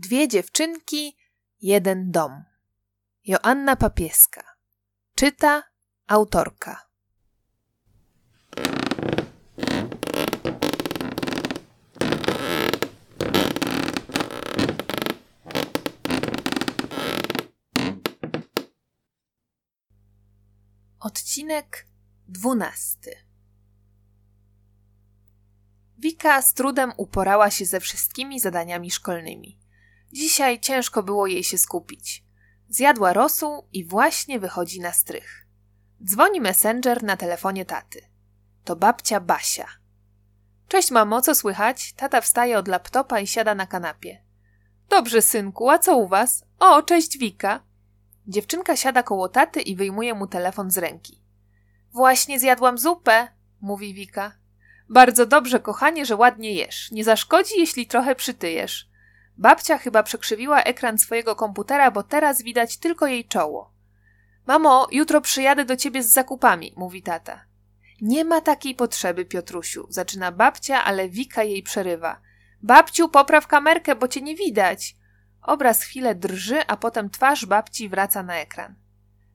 [0.00, 1.16] Dwie dziewczynki,
[1.60, 2.44] jeden dom.
[3.24, 4.42] Joanna Papieska.
[5.14, 5.62] Czyta
[6.06, 6.88] autorka.
[21.00, 21.86] Odcinek
[22.28, 23.10] dwunasty.
[25.98, 29.67] Wika z trudem uporała się ze wszystkimi zadaniami szkolnymi.
[30.12, 32.24] Dzisiaj ciężko było jej się skupić.
[32.68, 35.46] Zjadła rosół i właśnie wychodzi na strych.
[36.04, 38.00] Dzwoni messenger na telefonie taty.
[38.64, 39.66] To babcia Basia.
[40.68, 41.92] Cześć mamo, co słychać?
[41.92, 44.22] Tata wstaje od laptopa i siada na kanapie.
[44.88, 46.44] Dobrze, synku, a co u was?
[46.58, 47.62] O, cześć Wika.
[48.26, 51.22] Dziewczynka siada koło taty i wyjmuje mu telefon z ręki.
[51.92, 53.28] Właśnie zjadłam zupę,
[53.60, 54.32] mówi Wika.
[54.88, 56.90] Bardzo dobrze, kochanie, że ładnie jesz.
[56.90, 58.88] Nie zaszkodzi, jeśli trochę przytyjesz.
[59.38, 63.72] Babcia chyba przekrzywiła ekran swojego komputera, bo teraz widać tylko jej czoło.
[64.46, 67.44] Mamo, jutro przyjadę do ciebie z zakupami, mówi tata.
[68.00, 72.20] Nie ma takiej potrzeby, Piotrusiu, zaczyna babcia, ale Wika jej przerywa.
[72.62, 74.96] Babciu, popraw kamerkę, bo cię nie widać.
[75.42, 78.74] Obraz chwilę drży, a potem twarz babci wraca na ekran.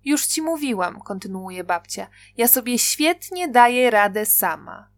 [0.05, 2.07] Już ci mówiłam, kontynuuje babcia.
[2.37, 4.89] Ja sobie świetnie daję radę sama.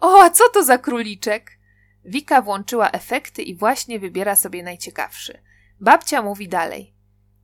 [0.00, 1.59] O, a co to za króliczek?
[2.04, 5.38] Wika włączyła efekty i właśnie wybiera sobie najciekawszy.
[5.80, 6.94] Babcia mówi dalej.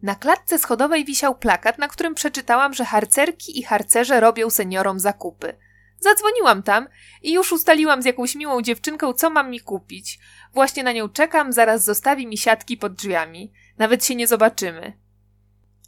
[0.02, 5.56] Na klatce schodowej wisiał plakat, na którym przeczytałam, że harcerki i harcerze robią seniorom zakupy.
[6.00, 6.88] Zadzwoniłam tam
[7.22, 10.18] i już ustaliłam z jakąś miłą dziewczynką, co mam mi kupić.
[10.52, 13.52] Właśnie na nią czekam, zaraz zostawi mi siatki pod drzwiami.
[13.78, 14.92] Nawet się nie zobaczymy.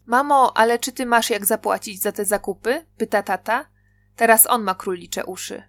[0.06, 2.86] Mamo, ale czy ty masz jak zapłacić za te zakupy?
[2.96, 3.68] pyta tata.
[4.16, 5.62] Teraz on ma królicze uszy.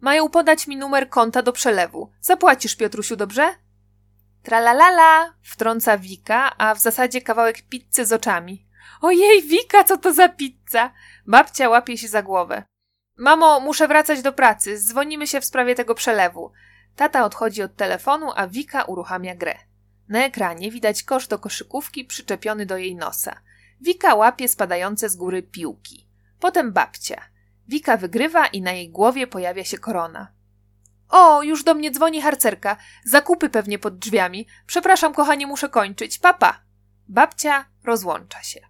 [0.00, 2.10] Mają podać mi numer konta do przelewu.
[2.20, 3.54] Zapłacisz, Piotrusiu, dobrze?
[4.42, 5.34] Tralalala!
[5.42, 8.66] wtrąca Wika, a w zasadzie kawałek pizzy z oczami.
[9.00, 10.92] Ojej, Wika, co to za pizza?
[11.26, 12.62] Babcia łapie się za głowę.
[13.16, 14.78] Mamo, muszę wracać do pracy.
[14.78, 16.52] Dzwonimy się w sprawie tego przelewu.
[16.96, 19.58] Tata odchodzi od telefonu, a Wika uruchamia grę.
[20.08, 23.40] Na ekranie widać kosz do koszykówki przyczepiony do jej nosa.
[23.80, 26.08] Wika łapie spadające z góry piłki.
[26.40, 27.22] Potem babcia.
[27.68, 30.32] Wika wygrywa i na jej głowie pojawia się korona.
[31.08, 32.76] O, już do mnie dzwoni harcerka.
[33.04, 34.46] Zakupy pewnie pod drzwiami.
[34.66, 36.18] Przepraszam, kochanie, muszę kończyć.
[36.18, 36.60] Papa.
[37.08, 38.60] Babcia rozłącza się.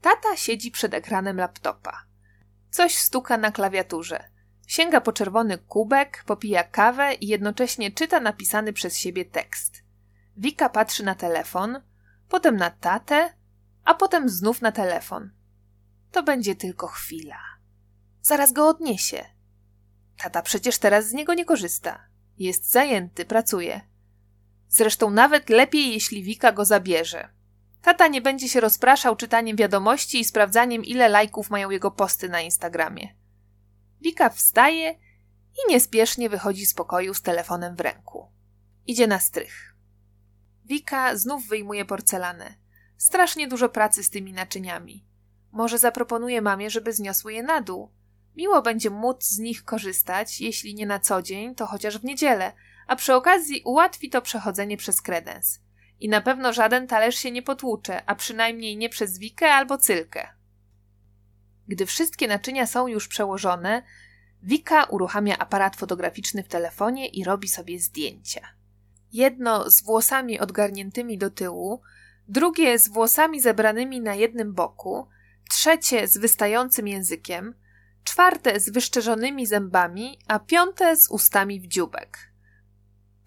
[0.00, 2.02] Tata siedzi przed ekranem laptopa.
[2.70, 4.24] Coś stuka na klawiaturze.
[4.66, 9.82] Sięga po czerwony kubek, popija kawę i jednocześnie czyta napisany przez siebie tekst.
[10.36, 11.82] Wika patrzy na telefon,
[12.28, 13.34] potem na tatę,
[13.84, 15.30] a potem znów na telefon.
[16.10, 17.55] To będzie tylko chwila.
[18.26, 19.24] Zaraz go odniesie.
[20.18, 22.08] Tata przecież teraz z niego nie korzysta.
[22.38, 23.80] Jest zajęty, pracuje.
[24.68, 27.28] Zresztą nawet lepiej, jeśli Wika go zabierze.
[27.82, 32.40] Tata nie będzie się rozpraszał czytaniem wiadomości i sprawdzaniem, ile lajków mają jego posty na
[32.40, 33.08] Instagramie.
[34.00, 34.90] Wika wstaje
[35.52, 38.32] i niespiesznie wychodzi z pokoju z telefonem w ręku.
[38.86, 39.76] Idzie na strych.
[40.64, 42.54] Wika znów wyjmuje porcelanę.
[42.96, 45.06] Strasznie dużo pracy z tymi naczyniami.
[45.52, 47.96] Może zaproponuje mamie, żeby zniosły je na dół.
[48.36, 52.52] Miło będzie móc z nich korzystać, jeśli nie na co dzień, to chociaż w niedzielę,
[52.86, 55.60] a przy okazji ułatwi to przechodzenie przez kredens.
[56.00, 60.28] I na pewno żaden talerz się nie potłucze, a przynajmniej nie przez Wikę albo Cylkę.
[61.68, 63.82] Gdy wszystkie naczynia są już przełożone,
[64.42, 68.40] Wika uruchamia aparat fotograficzny w telefonie i robi sobie zdjęcia.
[69.12, 71.82] Jedno z włosami odgarniętymi do tyłu,
[72.28, 75.08] drugie z włosami zebranymi na jednym boku,
[75.50, 77.54] trzecie z wystającym językiem,
[78.06, 82.32] czwarte z wyszczerzonymi zębami, a piąte z ustami w dziubek.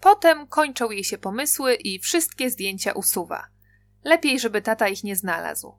[0.00, 3.46] Potem kończą jej się pomysły i wszystkie zdjęcia usuwa.
[4.04, 5.74] Lepiej, żeby tata ich nie znalazł.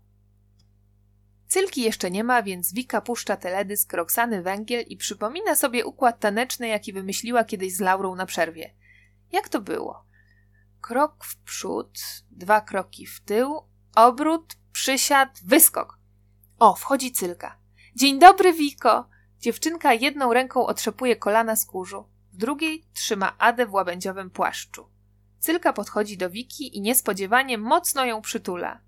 [1.47, 6.67] Cylki jeszcze nie ma, więc Wika puszcza teledysk Roxany Węgiel i przypomina sobie układ taneczny,
[6.67, 8.75] jaki wymyśliła kiedyś z Laurą na przerwie.
[9.31, 10.05] Jak to było?
[10.81, 11.99] Krok w przód,
[12.31, 13.61] dwa kroki w tył,
[13.95, 15.99] obrót, przysiad, wyskok.
[16.59, 17.60] O, wchodzi Cylka.
[17.95, 19.09] Dzień dobry, Wiko!
[19.39, 24.89] Dziewczynka jedną ręką otrzepuje kolana z kurzu, w drugiej trzyma Adę w łabędziowym płaszczu.
[25.39, 28.79] Cylka podchodzi do Wiki i niespodziewanie mocno ją przytula.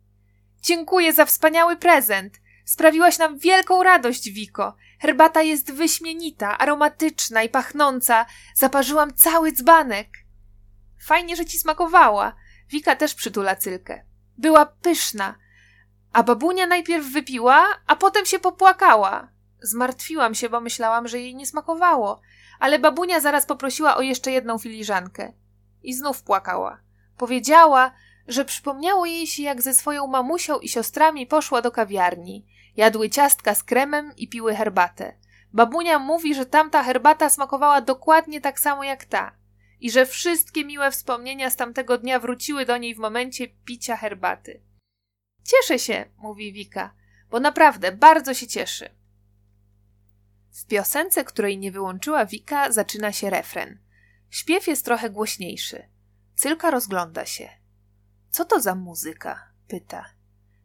[0.61, 2.41] Dziękuję za wspaniały prezent!
[2.65, 4.75] Sprawiłaś nam wielką radość, Wiko.
[4.99, 8.25] Herbata jest wyśmienita, aromatyczna i pachnąca.
[8.55, 10.07] Zaparzyłam cały dzbanek.
[11.05, 12.35] Fajnie, że ci smakowała.
[12.69, 14.05] Wika też przytula Cylkę.
[14.37, 15.35] Była pyszna.
[16.13, 19.27] A babunia najpierw wypiła, a potem się popłakała.
[19.61, 22.21] Zmartwiłam się, bo myślałam, że jej nie smakowało,
[22.59, 25.33] ale babunia zaraz poprosiła o jeszcze jedną filiżankę.
[25.83, 26.79] I znów płakała.
[27.17, 27.91] Powiedziała,
[28.27, 32.45] że przypomniało jej się, jak ze swoją mamusią i siostrami poszła do kawiarni.
[32.75, 35.13] Jadły ciastka z kremem i piły herbatę.
[35.53, 39.31] Babunia mówi, że tamta herbata smakowała dokładnie tak samo jak ta
[39.79, 44.61] i że wszystkie miłe wspomnienia z tamtego dnia wróciły do niej w momencie picia herbaty.
[45.43, 46.93] Cieszę się, mówi Wika,
[47.29, 48.89] bo naprawdę bardzo się cieszy.
[50.51, 53.79] W piosence, której nie wyłączyła Wika, zaczyna się refren.
[54.29, 55.89] Śpiew jest trochę głośniejszy.
[56.35, 57.49] Cylka rozgląda się.
[58.29, 59.53] Co to za muzyka?
[59.67, 60.05] pyta.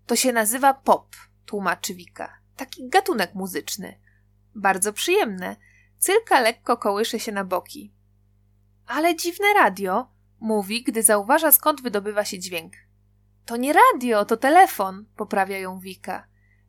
[0.07, 1.17] To się nazywa pop,
[1.47, 2.39] tłumaczy Wika.
[2.57, 4.01] Taki gatunek muzyczny.
[4.55, 5.57] Bardzo przyjemne.
[5.99, 7.95] Cylka lekko kołysze się na boki.
[8.87, 10.11] Ale dziwne radio,
[10.41, 12.73] mówi, gdy zauważa skąd wydobywa się dźwięk.
[13.49, 16.27] To nie radio, to telefon, poprawia ją Wika.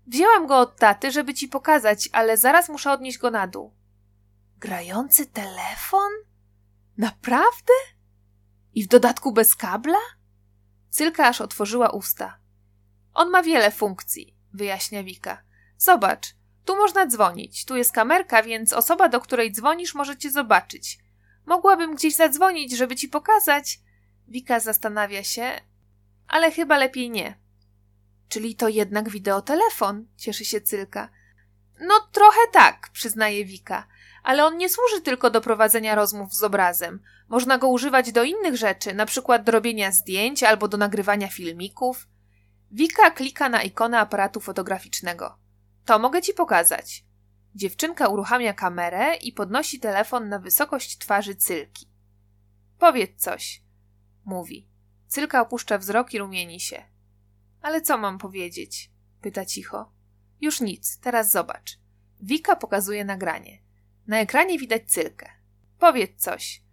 [0.08, 3.74] Wzięłam go od taty, żeby ci pokazać, ale zaraz muszę odnieść go na dół.
[4.58, 6.12] Grający telefon?
[6.98, 7.74] Naprawdę?
[8.74, 9.98] I w dodatku bez kabla?
[10.90, 12.40] Cylka aż otworzyła usta.
[13.14, 15.44] On ma wiele funkcji, wyjaśnia Wika.
[15.78, 16.36] Zobacz,
[16.66, 21.00] tu można dzwonić, tu jest kamerka, więc osoba, do której dzwonisz, może cię zobaczyć.
[21.46, 23.80] Mogłabym gdzieś zadzwonić, żeby ci pokazać.
[24.28, 25.62] Wika zastanawia się,
[26.30, 27.40] ale chyba lepiej nie.
[28.30, 31.10] Czyli to jednak wideotelefon, cieszy się Cylka.
[31.82, 33.88] No trochę tak, przyznaje Wika,
[34.24, 37.02] ale on nie służy tylko do prowadzenia rozmów z obrazem.
[37.28, 42.08] Można go używać do innych rzeczy, na przykład do robienia zdjęć albo do nagrywania filmików.
[42.72, 45.38] Wika klika na ikonę aparatu fotograficznego.
[45.86, 47.06] To mogę ci pokazać.
[47.56, 51.90] Dziewczynka uruchamia kamerę i podnosi telefon na wysokość twarzy Cylki.
[52.80, 53.64] Powiedz coś,
[54.26, 54.69] mówi.
[55.10, 56.84] Cylka opuszcza wzrok i rumieni się.
[57.62, 58.92] Ale co mam powiedzieć?
[59.22, 59.92] pyta cicho.
[60.42, 61.80] Już nic, teraz zobacz.
[62.22, 63.62] Wika pokazuje nagranie.
[64.08, 65.30] Na ekranie widać Cylkę.
[65.80, 66.64] Powiedz coś.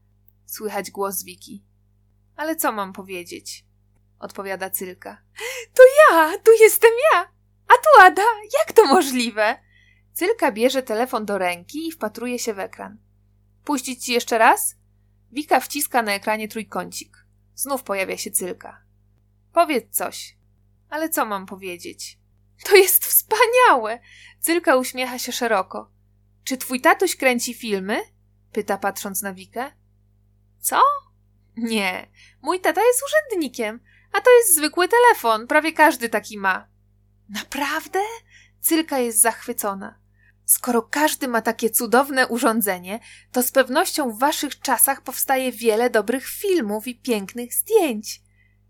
[0.46, 1.64] Słychać głos Wiki.
[2.36, 3.64] Ale co mam powiedzieć?
[4.18, 5.22] Odpowiada Cylka.
[5.74, 6.38] To ja!
[6.38, 7.20] Tu jestem ja!
[7.68, 8.22] A tu Ada!
[8.58, 9.58] Jak to możliwe?
[10.12, 12.98] Cylka bierze telefon do ręki i wpatruje się w ekran.
[13.64, 14.76] Puścić ci jeszcze raz?
[15.32, 17.25] Wika wciska na ekranie trójkącik.
[17.56, 18.82] Znów pojawia się Cylka.
[19.52, 20.36] Powiedz coś.
[20.90, 22.18] Ale co mam powiedzieć?
[22.64, 23.98] To jest wspaniałe!
[24.40, 25.90] Cylka uśmiecha się szeroko.
[26.44, 28.00] Czy twój tatuś kręci filmy?
[28.52, 29.72] Pyta patrząc na Wikę.
[30.58, 30.82] Co?
[31.56, 32.10] Nie.
[32.42, 33.80] Mój tata jest urzędnikiem,
[34.12, 35.46] a to jest zwykły telefon.
[35.46, 36.68] Prawie każdy taki ma.
[37.28, 38.00] Naprawdę?
[38.60, 39.98] Cylka jest zachwycona.
[40.46, 43.00] Skoro każdy ma takie cudowne urządzenie,
[43.32, 48.22] to z pewnością w waszych czasach powstaje wiele dobrych filmów i pięknych zdjęć.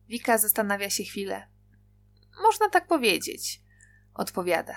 [0.08, 1.48] Wika zastanawia się chwilę.
[2.42, 3.62] Można tak powiedzieć,
[4.14, 4.76] odpowiada.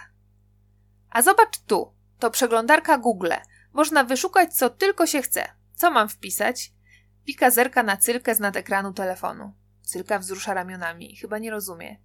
[1.10, 3.34] A zobacz tu, to przeglądarka Google.
[3.74, 5.48] Można wyszukać co tylko się chce.
[5.75, 6.74] Co mam wpisać?
[7.25, 9.54] Wika zerka na cylkę z nad ekranu telefonu.
[9.81, 11.16] Cylka wzrusza ramionami.
[11.16, 11.98] Chyba nie rozumie.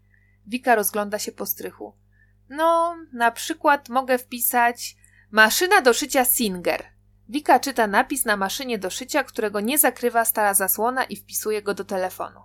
[0.47, 2.04] Wika rozgląda się po strychu.
[2.49, 4.97] No, na przykład mogę wpisać
[5.31, 6.85] maszyna do szycia Singer.
[7.29, 11.75] Wika czyta napis na maszynie do szycia, którego nie zakrywa stara zasłona i wpisuje go
[11.75, 12.41] do telefonu.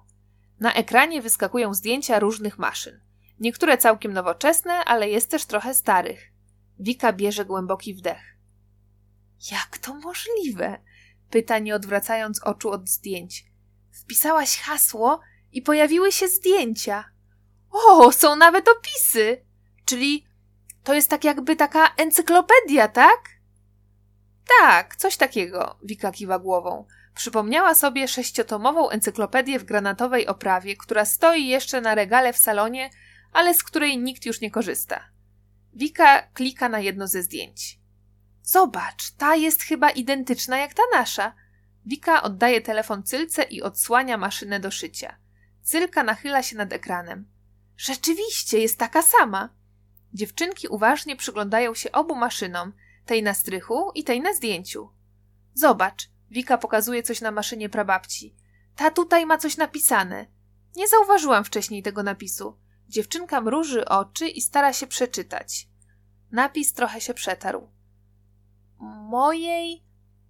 [0.59, 2.99] Na ekranie wyskakują zdjęcia różnych maszyn.
[3.39, 6.31] Niektóre całkiem nowoczesne, ale jest też trochę starych.
[6.79, 8.37] Wika bierze głęboki wdech.
[9.51, 10.77] Jak to możliwe?
[11.29, 13.45] Pyta nie odwracając oczu od zdjęć.
[13.91, 15.19] Wpisałaś hasło
[15.51, 17.05] i pojawiły się zdjęcia.
[17.71, 19.48] O, są nawet opisy!
[19.89, 20.25] Czyli
[20.83, 23.29] to jest tak jakby taka encyklopedia, tak?
[24.59, 26.85] Tak, coś takiego, Wika kiwa głową.
[27.15, 32.89] Przypomniała sobie sześciotomową encyklopedię w granatowej oprawie, która stoi jeszcze na regale w salonie,
[33.33, 35.09] ale z której nikt już nie korzysta.
[35.73, 37.79] Wika klika na jedno ze zdjęć.
[38.43, 41.33] Zobacz, ta jest chyba identyczna jak ta nasza.
[41.85, 45.17] Wika oddaje telefon Cylce i odsłania maszynę do szycia.
[45.61, 47.29] Cylka nachyla się nad ekranem.
[47.77, 49.58] Rzeczywiście jest taka sama.
[50.13, 52.73] Dziewczynki uważnie przyglądają się obu maszynom,
[53.05, 54.89] tej na strychu i tej na zdjęciu.
[55.53, 58.35] Zobacz, Wika pokazuje coś na maszynie prababci.
[58.75, 60.25] Ta tutaj ma coś napisane.
[60.75, 62.57] Nie zauważyłam wcześniej tego napisu.
[62.87, 65.67] Dziewczynka mruży oczy i stara się przeczytać.
[66.31, 67.69] Napis trochę się przetarł.
[69.09, 69.83] Mojej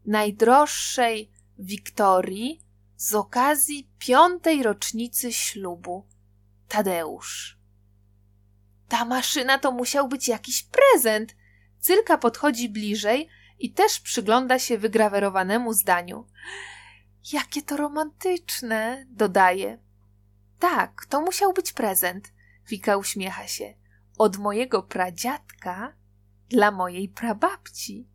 [0.05, 2.61] najdroższej Wiktorii
[2.95, 6.07] z okazji piątej rocznicy ślubu.
[6.67, 7.58] Tadeusz.
[8.89, 11.35] Ta maszyna to musiał być jakiś prezent.
[11.79, 13.29] Cylka podchodzi bliżej
[13.59, 16.27] i też przygląda się wygrawerowanemu zdaniu.
[17.33, 19.79] Jakie to romantyczne, dodaje.
[20.59, 22.33] Tak, to musiał być prezent.
[22.67, 23.73] Wika uśmiecha się.
[24.17, 25.93] Od mojego pradziadka
[26.49, 28.09] dla mojej prababci.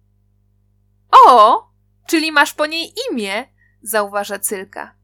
[1.10, 1.70] O,
[2.06, 3.46] czyli masz po niej imię,
[3.82, 4.94] zauważa Cylka.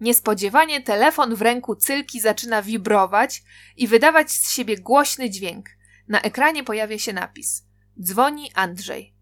[0.00, 3.42] Niespodziewanie telefon w ręku Cylki zaczyna wibrować
[3.76, 5.68] i wydawać z siebie głośny dźwięk.
[6.08, 7.64] Na ekranie pojawia się napis.
[8.02, 9.14] Dzwoni Andrzej.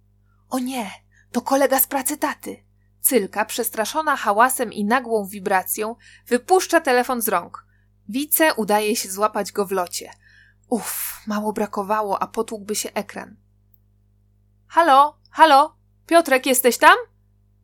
[0.48, 0.90] O nie,
[1.32, 2.64] to kolega z pracy taty.
[3.00, 7.66] Cylka, przestraszona hałasem i nagłą wibracją, wypuszcza telefon z rąk.
[8.08, 10.10] Wice udaje się złapać go w locie.
[10.68, 13.36] Uff, mało brakowało, a potłukłby się ekran.
[14.66, 16.96] Halo, halo, Piotrek, jesteś tam?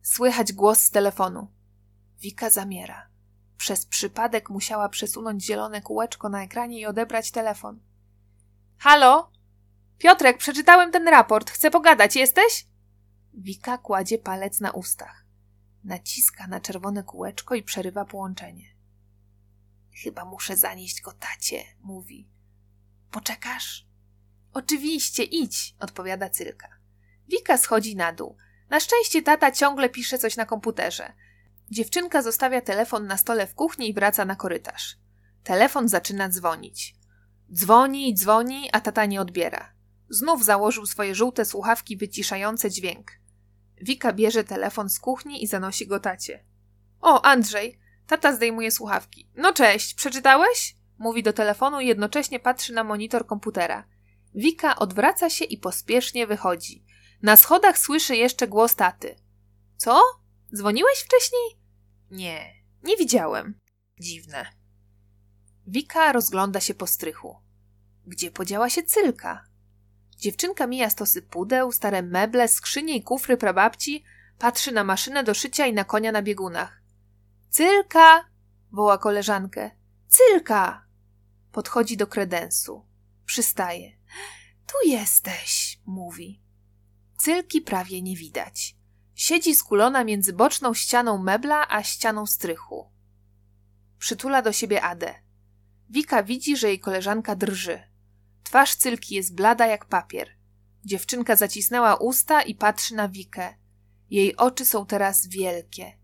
[0.01, 1.51] Słychać głos z telefonu.
[2.23, 3.09] Wika zamiera.
[3.57, 7.79] Przez przypadek musiała przesunąć zielone kółeczko na ekranie i odebrać telefon.
[8.77, 9.31] Halo?
[9.97, 11.51] Piotrek, przeczytałem ten raport.
[11.51, 12.15] Chcę pogadać.
[12.15, 12.67] Jesteś?
[13.33, 15.25] Wika kładzie palec na ustach.
[15.83, 18.75] Naciska na czerwone kółeczko i przerywa połączenie.
[20.03, 22.29] Chyba muszę zanieść go tacie, mówi.
[23.11, 23.87] Poczekasz?
[24.53, 26.69] Oczywiście, idź, odpowiada Cylka.
[27.27, 28.37] Wika schodzi na dół.
[28.69, 31.13] Na szczęście tata ciągle pisze coś na komputerze.
[31.73, 34.97] Dziewczynka zostawia telefon na stole w kuchni i wraca na korytarz.
[35.43, 36.95] Telefon zaczyna dzwonić.
[37.53, 39.73] Dzwoni i dzwoni, a tata nie odbiera.
[40.09, 43.11] Znów założył swoje żółte słuchawki wyciszające dźwięk.
[43.81, 46.45] Wika bierze telefon z kuchni i zanosi go tacie.
[47.01, 47.79] O, Andrzej!
[48.07, 49.29] Tata zdejmuje słuchawki.
[49.35, 50.75] No cześć, przeczytałeś?
[50.97, 53.87] Mówi do telefonu i jednocześnie patrzy na monitor komputera.
[54.35, 56.85] Wika odwraca się i pospiesznie wychodzi.
[57.21, 59.15] Na schodach słyszy jeszcze głos taty.
[59.77, 60.01] Co?
[60.55, 61.62] Dzwoniłeś wcześniej?
[62.13, 62.53] Nie,
[62.83, 63.59] nie widziałem.
[63.99, 64.45] Dziwne.
[65.67, 67.37] Wika rozgląda się po strychu.
[68.05, 69.45] Gdzie podziała się cylka?
[70.17, 74.03] Dziewczynka mija stosy pudeł, stare meble, skrzynie i kufry prababci,
[74.37, 76.81] patrzy na maszynę do szycia i na konia na biegunach.
[77.49, 78.29] Cylka!
[78.71, 79.71] woła koleżankę.
[80.07, 80.85] Cylka!
[81.51, 82.85] Podchodzi do kredensu.
[83.25, 83.91] Przystaje.
[84.67, 86.41] Tu jesteś, mówi.
[87.17, 88.75] Cylki prawie nie widać.
[89.23, 92.91] Siedzi skulona między boczną ścianą mebla a ścianą strychu.
[93.99, 95.15] Przytula do siebie Adę.
[95.89, 97.79] Wika widzi, że jej koleżanka drży.
[98.43, 100.29] Twarz Cylki jest blada jak papier.
[100.85, 103.53] Dziewczynka zacisnęła usta i patrzy na Wikę.
[104.09, 105.97] Jej oczy są teraz wielkie.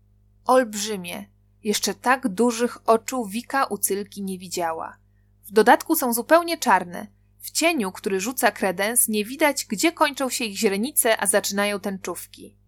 [0.44, 1.24] Olbrzymie.
[1.62, 4.96] Jeszcze tak dużych oczu Wika u Cylki nie widziała.
[5.44, 7.06] W dodatku są zupełnie czarne.
[7.40, 12.59] W cieniu, który rzuca kredens, nie widać, gdzie kończą się ich źrenice, a zaczynają tęczówki.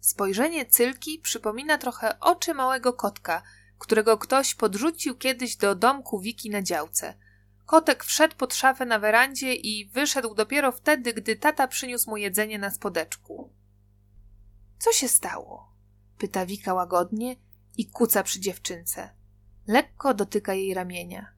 [0.00, 3.42] Spojrzenie Cylki przypomina trochę oczy małego kotka,
[3.78, 7.14] którego ktoś podrzucił kiedyś do domku Wiki na działce.
[7.66, 12.58] Kotek wszedł pod szafę na werandzie i wyszedł dopiero wtedy, gdy tata przyniósł mu jedzenie
[12.58, 13.52] na spodeczku.
[14.78, 15.72] Co się stało?
[16.18, 17.36] pyta Wika łagodnie
[17.76, 19.10] i kuca przy dziewczynce.
[19.66, 21.32] Lekko dotyka jej ramienia.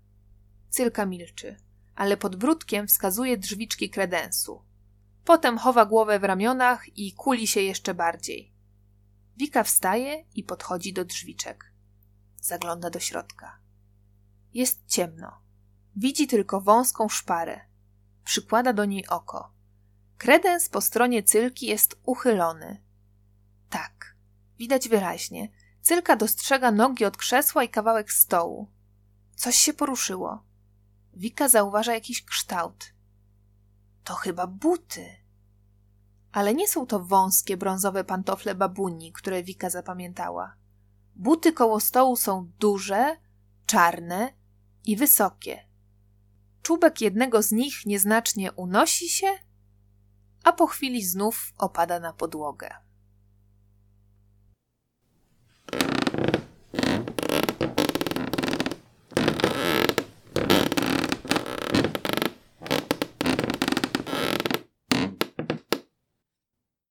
[0.71, 1.57] Cylka milczy,
[1.95, 4.63] ale pod brudkiem wskazuje drzwiczki kredensu.
[5.25, 8.52] Potem chowa głowę w ramionach i kuli się jeszcze bardziej.
[9.37, 11.73] Wika wstaje i podchodzi do drzwiczek.
[12.41, 13.59] Zagląda do środka.
[14.55, 15.43] Jest ciemno.
[15.97, 17.61] Widzi tylko wąską szparę.
[18.25, 19.53] Przykłada do niej oko.
[20.19, 22.83] Kredens po stronie cylki jest uchylony.
[23.71, 24.17] Tak,
[24.59, 25.49] widać wyraźnie.
[25.81, 28.71] Cylka dostrzega nogi od krzesła i kawałek stołu.
[29.35, 30.45] Coś się poruszyło.
[31.15, 32.95] Wika zauważa jakiś kształt.
[34.05, 35.22] To chyba buty.
[36.33, 40.57] Ale nie są to wąskie brązowe pantofle babuni, które Wika zapamiętała.
[41.15, 43.17] Buty koło stołu są duże,
[43.67, 44.33] czarne
[44.85, 45.69] i wysokie.
[46.63, 49.27] Czubek jednego z nich nieznacznie unosi się,
[50.45, 52.75] a po chwili znów opada na podłogę.